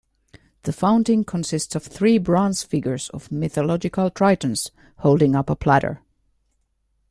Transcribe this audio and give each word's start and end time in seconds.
The 0.63 0.73
fountain 0.73 1.23
consists 1.25 1.75
of 1.75 1.83
three 1.83 2.17
bronze 2.17 2.63
figures 2.63 3.09
of 3.09 3.31
mythological 3.31 4.09
Tritons 4.09 4.71
holding 4.97 5.35
up 5.35 5.47
a 5.47 5.55
platter. 5.55 6.01